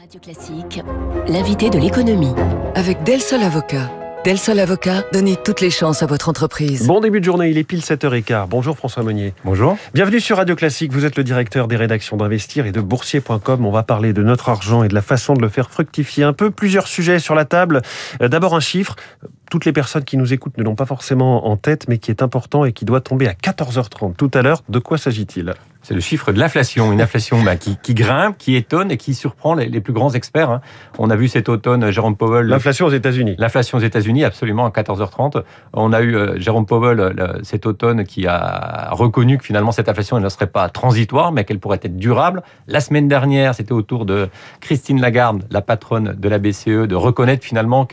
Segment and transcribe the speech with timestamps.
[0.00, 0.80] Radio Classique,
[1.28, 2.32] l'invité de l'économie.
[2.74, 3.90] Avec Del Sol Avocat.
[4.24, 6.86] Del Sol Avocat, donnez toutes les chances à votre entreprise.
[6.86, 8.46] Bon début de journée, il est pile 7h15.
[8.48, 9.34] Bonjour François Monnier.
[9.44, 9.76] Bonjour.
[9.92, 10.90] Bienvenue sur Radio Classique.
[10.90, 13.66] Vous êtes le directeur des rédactions d'Investir et de Boursier.com.
[13.66, 16.32] On va parler de notre argent et de la façon de le faire fructifier un
[16.32, 16.50] peu.
[16.50, 17.82] Plusieurs sujets sur la table.
[18.22, 18.96] Euh, D'abord un chiffre.
[19.50, 22.22] Toutes les personnes qui nous écoutent ne l'ont pas forcément en tête, mais qui est
[22.22, 24.62] important et qui doit tomber à 14h30 tout à l'heure.
[24.68, 25.52] De quoi s'agit-il?
[25.82, 29.14] C'est le chiffre de l'inflation, une inflation bah, qui, qui grimpe, qui étonne et qui
[29.14, 30.50] surprend les, les plus grands experts.
[30.50, 30.60] hein.
[30.98, 32.46] On a vu cet automne Jérôme Powell.
[32.46, 33.34] L'inflation aux États-Unis.
[33.38, 35.42] L'inflation aux États-Unis, absolument, à 14h30.
[35.72, 39.88] On a eu euh, Jérôme Powell euh, cet automne qui a reconnu que finalement cette
[39.88, 42.42] inflation elle ne serait pas transitoire, mais qu'elle pourrait être durable.
[42.68, 44.28] La semaine dernière, c'était au tour de
[44.60, 47.86] Christine Lagarde, la patronne de la BCE, de reconnaître finalement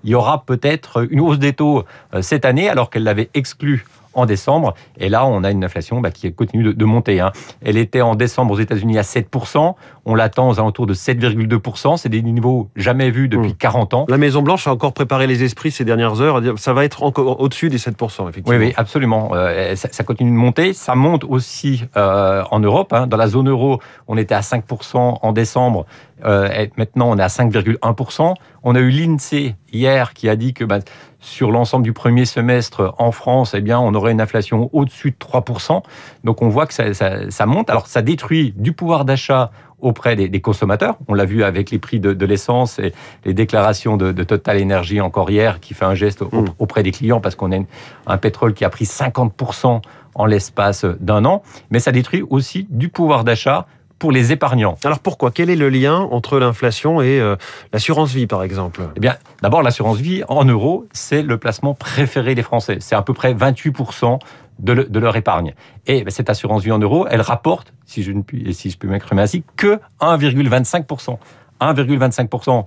[0.00, 3.84] qu'il y aura peut-être une hausse des taux euh, cette année, alors qu'elle l'avait exclu
[4.12, 4.74] en décembre.
[4.98, 7.20] Et là, on a une inflation bah, qui continue de, de monter.
[7.20, 7.32] hein.
[7.62, 9.74] Elle était en décembre aux États-Unis à 7%.
[10.10, 11.96] On l'attend aux alentours de 7,2%.
[11.96, 13.56] C'est des niveaux jamais vus depuis Mm.
[13.56, 14.06] 40 ans.
[14.08, 16.36] La Maison-Blanche a encore préparé les esprits ces dernières heures.
[16.36, 18.58] à dire- Ça va être encore au-dessus des 7%, effectivement.
[18.58, 19.30] Oui, oui, absolument.
[19.34, 20.72] Euh, ça, ça continue de monter.
[20.72, 22.92] Ça monte aussi euh, en Europe.
[22.92, 23.06] hein.
[23.06, 25.86] Dans la zone euro, on était à 5% en décembre.
[26.24, 28.34] Euh, maintenant, on est à 5,1%.
[28.62, 30.80] On a eu l'INSEE hier qui a dit que bah,
[31.18, 35.16] sur l'ensemble du premier semestre en France, eh bien, on aurait une inflation au-dessus de
[35.18, 35.82] 3%.
[36.24, 37.70] Donc, on voit que ça, ça- ça monte.
[37.70, 39.50] Alors, ça détruit du pouvoir d'achat
[39.80, 40.96] auprès des, des consommateurs.
[41.08, 42.92] On l'a vu avec les prix de, de l'essence et
[43.24, 46.44] les déclarations de, de Total Energy encore hier, qui fait un geste au- Mm.
[46.58, 47.58] auprès des clients parce qu'on a
[48.06, 49.80] un pétrole qui a pris 50%
[50.14, 51.42] en l'espace d'un an.
[51.70, 53.66] Mais ça détruit aussi du pouvoir d'achat
[54.00, 54.76] pour les épargnants.
[54.82, 55.30] Alors pourquoi?
[55.30, 57.36] Quel est le lien entre l'inflation et euh,
[57.72, 58.80] l'assurance vie, par exemple?
[58.96, 62.78] Eh bien, d'abord, l'assurance vie en euros, c'est le placement préféré des Français.
[62.80, 64.18] C'est à peu près 28%
[64.58, 65.54] de, le- de leur épargne.
[65.86, 68.78] Et ben, cette assurance vie en euros, elle rapporte, si je, ne puis, si je
[68.78, 71.18] peux m'exprimer ainsi, que 1,25%.
[71.60, 72.66] 1,25%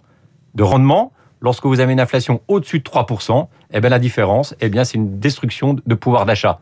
[0.55, 1.11] de rendement.
[1.41, 4.97] Lorsque vous avez une inflation au-dessus de 3%, eh bien, la différence, eh bien, c'est
[4.97, 6.59] une destruction de pouvoir d'achat.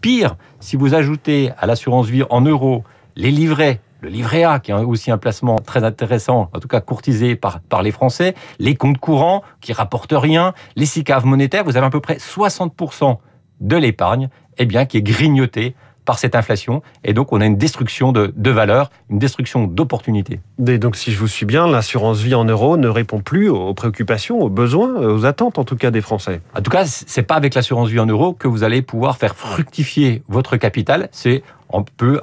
[0.00, 2.82] Pire, si vous ajoutez à l'assurance vie en euros
[3.16, 6.82] les livrets, le livret A, qui est aussi un placement très intéressant, en tout cas
[6.82, 11.78] courtisé par, par les Français, les comptes courants qui rapportent rien, les SICAV monétaires, vous
[11.78, 13.16] avez à peu près 60%
[13.60, 14.28] de l'épargne
[14.58, 16.82] eh bien, qui est grignotée par cette inflation.
[17.04, 20.40] Et donc, on a une destruction de, de valeur, une destruction d'opportunités.
[20.66, 23.74] Et donc, si je vous suis bien, l'assurance vie en euros ne répond plus aux
[23.74, 26.40] préoccupations, aux besoins, aux attentes en tout cas des Français.
[26.56, 29.34] En tout cas, c'est pas avec l'assurance vie en euros que vous allez pouvoir faire
[29.34, 31.08] fructifier votre capital.
[31.12, 31.42] C'est
[31.72, 32.20] un peu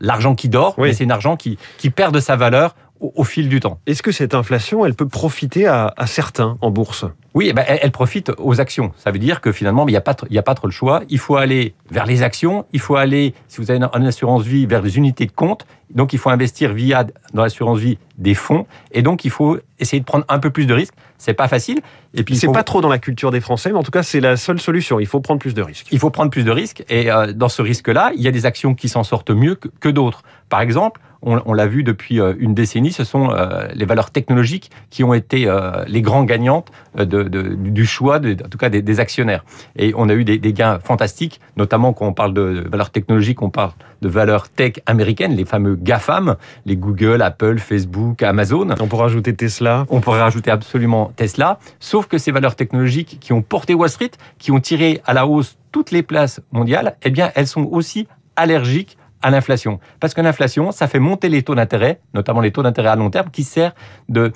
[0.00, 0.88] l'argent qui dort, Oui.
[0.88, 3.78] mais c'est un argent qui, qui perd de sa valeur au, au fil du temps.
[3.86, 7.04] Est-ce que cette inflation, elle peut profiter à, à certains en bourse?
[7.34, 8.92] Oui, eh ben, elle, elle profite aux actions.
[8.96, 10.66] Ça veut dire que finalement, il n'y a, pas tr- il y a pas trop
[10.66, 11.00] le choix.
[11.08, 12.66] Il faut aller vers les actions.
[12.74, 15.64] Il faut aller, si vous avez une, une assurance vie, vers des unités de compte.
[15.94, 18.66] Donc, il faut investir via, dans l'assurance vie, des fonds.
[18.92, 20.94] Et donc, il faut essayer de prendre un peu plus de risques.
[21.18, 21.80] C'est pas facile.
[22.14, 24.02] Et puis, C'est faut- pas trop dans la culture des Français, mais en tout cas,
[24.02, 25.00] c'est la seule solution.
[25.00, 25.86] Il faut prendre plus de risques.
[25.90, 26.84] il faut prendre plus de risques.
[26.90, 29.68] Et euh, dans ce risque-là, il y a des actions qui s'en sortent mieux que,
[29.80, 30.22] que d'autres.
[30.50, 34.10] Par exemple, on, on l'a vu depuis euh, une décennie, ce sont euh, les valeurs
[34.10, 38.48] technologiques qui ont été euh, les grands gagnantes euh, de, de- du choix, de, en
[38.48, 39.44] tout cas des, des actionnaires.
[39.76, 43.42] Et on a eu des, des gains fantastiques, notamment quand on parle de valeurs technologiques,
[43.42, 48.68] on parle de valeurs tech américaines, les fameux GAFAM, les Google, Apple, Facebook, Amazon.
[48.80, 49.86] On pourra ajouter Tesla.
[49.90, 54.10] On pourrait rajouter absolument Tesla, sauf que ces valeurs technologiques qui ont porté Wall Street,
[54.38, 58.08] qui ont tiré à la hausse toutes les places mondiales, eh bien, elles sont aussi
[58.36, 59.78] allergiques à l'inflation.
[60.00, 63.08] Parce que l'inflation, ça fait monter les taux d'intérêt, notamment les taux d'intérêt à long
[63.08, 63.72] terme, qui servent
[64.08, 64.32] de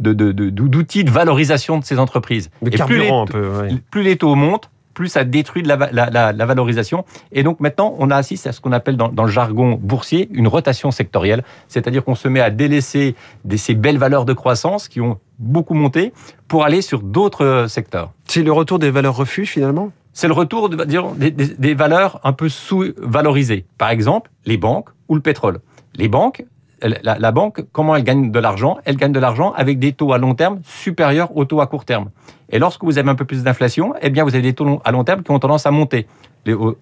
[0.00, 2.50] de- de- de- d'outils de, valorisation de ces entreprises.
[2.62, 3.48] De Et plus les, carburant un peu.
[3.60, 3.68] ouais.
[3.90, 7.04] plus les taux montent, plus ça détruit de la, la- la- la valorisation.
[7.32, 10.28] Et donc maintenant, on a assisté à ce qu'on appelle dans, dans le jargon boursier
[10.32, 14.88] une rotation sectorielle, c'est-à-dire qu'on se met à délaisser des- ces belles valeurs de croissance
[14.88, 16.12] qui ont beaucoup monté
[16.48, 18.12] pour aller sur d'autres euh, secteurs.
[18.26, 19.92] C'est le retour des valeurs refuges finalement?
[20.12, 23.64] C'est le retour de, disons, des, des- des valeurs un peu sous-valorisées.
[23.78, 25.60] Par exemple, les banques ou le pétrole.
[25.94, 26.44] Les banques,
[26.82, 28.78] la, banque, comment elle gagne de l'argent?
[28.84, 31.84] Elle gagne de l'argent avec des taux à long terme supérieurs aux taux à court
[31.84, 32.10] terme.
[32.50, 34.90] Et lorsque vous avez un peu plus d'inflation, eh bien, vous avez des taux à
[34.90, 36.06] long terme qui ont tendance à monter.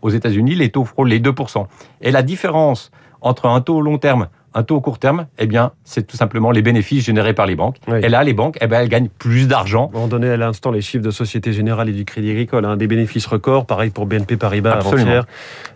[0.03, 1.67] Aux États-Unis, les taux frôlent les 2%.
[2.01, 2.91] Et la différence
[3.21, 6.63] entre un taux long terme un taux court terme, eh bien, c'est tout simplement les
[6.63, 7.77] bénéfices générés par les banques.
[7.89, 7.99] Oui.
[8.03, 9.91] Et là, les banques, eh ben, elles gagnent plus d'argent.
[9.95, 12.87] On donnait à l'instant les chiffres de Société Générale et du Crédit Agricole, hein, des
[12.87, 15.27] bénéfices records, pareil pour BNP Paribas avant-hier.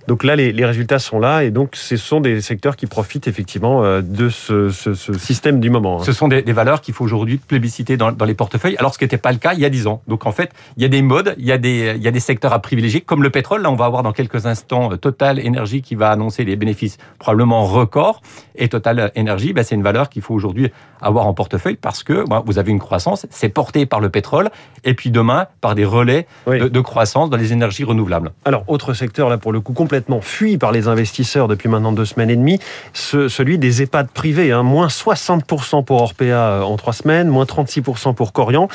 [0.09, 3.29] Donc là, les, les résultats sont là, et donc ce sont des secteurs qui profitent
[3.29, 6.01] effectivement euh, de ce, ce- ce système du moment.
[6.01, 6.05] hein.
[6.05, 8.99] Ce sont des, des valeurs qu'il faut aujourd'hui plébisciter dans, dans les portefeuilles, alors ce
[8.99, 10.03] qui n'était pas le cas il y a 10 ans.
[10.09, 12.11] Donc en fait, il y a des modes, il y a des, il y a
[12.11, 13.63] des secteurs à privilégier, comme le pétrole.
[13.63, 16.99] Là, on va avoir dans quelques instants euh, Total Énergie qui va annoncer des bénéfices
[17.21, 18.23] probablement records.
[18.57, 20.73] Et Total Énergie, ben, c'est une valeur qu'il faut aujourd'hui
[21.03, 24.51] avoir en portefeuille parce que ben, vous avez une croissance, c'est porté par le pétrole
[24.85, 26.59] et puis demain par des relais Oui.
[26.59, 28.33] de, de croissance dans les énergies renouvelables.
[28.47, 32.07] Alors, autre secteur, là, pour le coup, complètement fui par les investisseurs depuis maintenant deux
[32.07, 32.59] semaines et demie,
[32.95, 34.53] ce- celui des EHPAD privés.
[34.53, 34.63] hein.
[34.63, 38.69] moins 60% pour Orpea euh, en trois semaines, moins 36% pour Corian.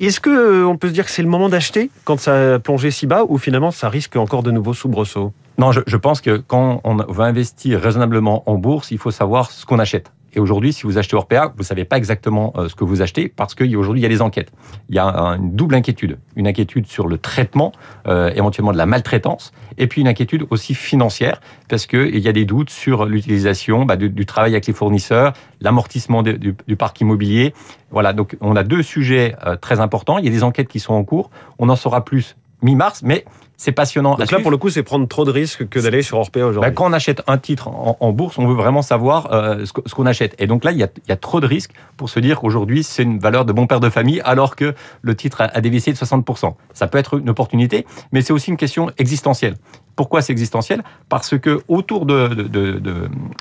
[0.00, 2.58] Est-ce que euh, on peut se dire que c'est le moment d'acheter quand ça a
[2.58, 6.36] plongé si bas ou finalement ça risque encore de nouveaux soubresauts Non, je, pense que
[6.36, 10.12] quand on va investir raisonnablement en bourse, il faut savoir ce qu'on achète.
[10.34, 13.02] Et aujourd'hui, si vous achetez Orpea, vous ne savez pas exactement euh, ce que vous
[13.02, 14.52] achetez parce qu'aujourd'hui, il y a des enquêtes.
[14.88, 16.18] Il y a un- une double inquiétude.
[16.36, 17.72] Une inquiétude sur le traitement,
[18.06, 22.32] euh, éventuellement de la maltraitance, et puis une inquiétude aussi financière parce qu'il y a
[22.32, 27.52] des doutes sur l'utilisation bah, du, travail avec les fournisseurs, l'amortissement du parc immobilier.
[27.90, 30.18] Voilà, donc on a deux sujets euh, très importants.
[30.18, 31.30] Il y a des enquêtes qui sont en cours.
[31.58, 33.24] On en saura plus mi-mars, mais
[33.56, 34.10] c'est passionnant.
[34.10, 34.42] Donc là, suivre.
[34.42, 36.70] pour le coup, c'est prendre trop de risques que d'aller sur Orpea aujourd'hui.
[36.70, 39.94] Ben, quand on achète un titre en, en bourse, on veut vraiment savoir euh, ce
[39.94, 40.34] qu'on achète.
[40.38, 42.38] Et donc là, il y, a, il y a trop de risques pour se dire
[42.38, 45.60] qu'aujourd'hui, c'est une valeur de bon père de famille, alors que le titre a, a
[45.60, 46.54] dévissé de 60%.
[46.72, 49.56] Ça peut être une opportunité, mais c'est aussi une question existentielle.
[49.98, 50.84] Pourquoi c'est existentiel?
[51.08, 52.28] Parce que autour de,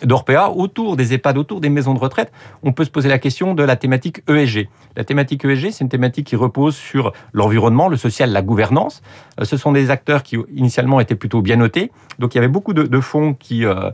[0.04, 2.32] d'Orpea, autour des EHPAD, autour des maisons de retraite,
[2.64, 4.68] on peut se poser la question de la thématique ESG.
[4.96, 9.04] La thématique ESG, c'est une thématique qui repose sur l'environnement, le social, la gouvernance.
[9.40, 11.92] Euh, Ce sont des acteurs qui initialement étaient plutôt bien notés.
[12.18, 13.92] Donc il y avait beaucoup de, de fonds qui euh,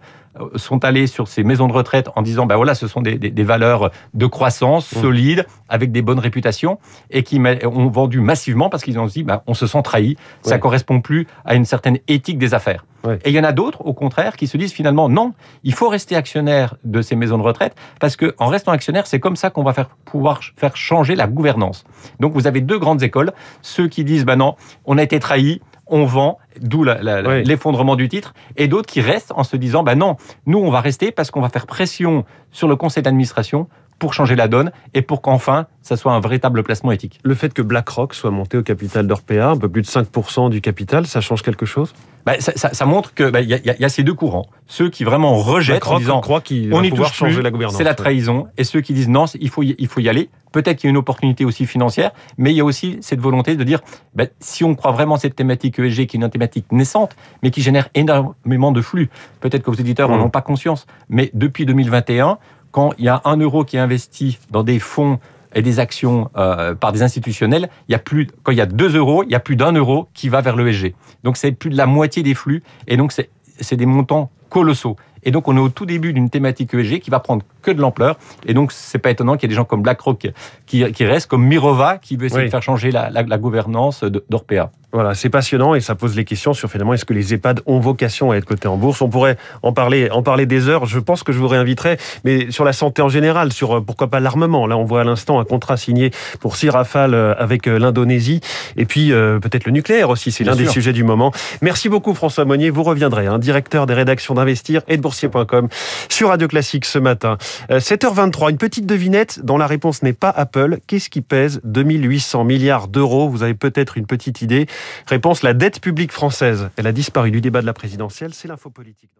[0.55, 3.29] sont allés sur ces maisons de retraite en disant ben voilà ce sont des, des-
[3.29, 5.01] des valeurs de croissance Mmh.
[5.01, 6.79] solides avec des bonnes réputations
[7.11, 10.17] et qui ont vendu massivement parce qu'ils ont dit ben, on se sent trahi.
[10.41, 12.85] Ça correspond plus à une certaine éthique des affaires.
[13.05, 13.19] Ouais.
[13.25, 15.33] et il y en a d'autres au contraire qui se disent finalement non
[15.65, 19.19] il faut rester actionnaire de ces maisons de retraite parce que en restant actionnaire c'est
[19.19, 21.83] comme ça qu'on va faire pouvoir faire changer la gouvernance.
[22.21, 23.33] Donc vous avez deux grandes écoles.
[23.61, 25.61] Ceux qui disent ben non on a été trahi
[25.93, 27.43] on vend, d'où Oui.
[27.45, 30.81] l'effondrement du titre, et d'autres qui restent en se disant, bah non, nous on va
[30.81, 33.67] rester parce qu'on va faire pression sur le conseil d'administration
[33.99, 37.19] pour changer la donne et pour qu'enfin ça soit un véritable placement éthique.
[37.23, 40.59] Le fait que BlackRock soit monté au capital d'Orpea, un peu plus de 5% du
[40.61, 41.93] capital, ça change quelque chose?
[42.25, 44.13] Bah, ça, ça- ça montre que bah, il y, a- il y a ces deux
[44.13, 47.35] courants, ceux qui vraiment rejettent en BlackRock disant croit qu'il on va pouvoir touche changer
[47.35, 47.77] plus, la gouvernance.
[47.77, 50.29] c'est la trahison, et ceux qui disent non, il faut y, il faut y aller.
[50.53, 53.57] Peut-être qu'il y a une opportunité aussi financière, mais il y a aussi cette volonté
[53.57, 53.81] de dire,
[54.15, 57.61] bah, si on croit vraiment cette thématique ESG, qui est une thématique naissante, mais qui
[57.61, 59.09] génère énormément de flux,
[59.41, 60.23] peut-être que vos éditeurs n'en Mm.
[60.23, 62.37] ont pas conscience, mais depuis 2021,
[62.71, 65.19] quand il y a un euro qui est investi dans des fonds
[65.55, 68.65] et des actions euh, par des institutionnels, il y a plus, quand il y a
[68.65, 70.95] deux euros, il y a plus d'un euro qui va vers l'ESG.
[71.23, 74.95] Donc c'est plus de la moitié des flux, et donc c'est des montants colossaux.
[75.23, 77.81] Et donc, on est au tout début d'une thématique ESG qui va prendre que de
[77.81, 78.17] l'ampleur.
[78.45, 80.27] Et donc, c'est pas étonnant qu'il y ait des gens comme BlackRock
[80.67, 82.45] qui, qui restent, comme Mirova qui veut essayer Oui.
[82.45, 84.69] de faire changer la, la- la gouvernance d'Orpea.
[84.91, 87.79] Voilà, c'est passionnant et ça pose les questions sur finalement est-ce que les EHPAD ont
[87.79, 89.01] vocation à être cotés en bourse?
[89.01, 90.85] On pourrait en parler, en parler des heures.
[90.85, 94.09] Je pense que je vous réinviterai, mais sur la santé en général, sur euh, pourquoi
[94.11, 94.67] pas l'armement.
[94.67, 96.11] Là, on voit à l'instant un contrat signé
[96.41, 98.39] pour six rafales euh, avec euh, l'Indonésie
[98.77, 100.31] et puis euh, peut-être le nucléaire aussi.
[100.31, 101.31] C'est l'un des sujets du moment.
[101.63, 102.69] Merci beaucoup François Monnier.
[102.69, 105.69] Vous reviendrez, hein, directeur des rédactions d'Investir et de Boursier.com
[106.07, 107.39] sur Radio Classique ce matin.
[107.71, 110.79] Euh, 7h23, une petite devinette dont la réponse n'est pas Apple.
[110.87, 113.29] Qu'est-ce qui pèse 2800 milliards d'euros?
[113.29, 114.67] Vous avez peut-être une petite idée.
[115.07, 116.69] Réponse, la dette publique française.
[116.77, 119.13] Elle a disparu du débat de la présidentielle, c'est l'info politique.